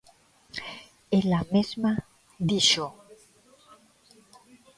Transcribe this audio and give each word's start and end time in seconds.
Ela 1.19 1.39
mesma 1.53 1.91
díxoo. 2.49 2.93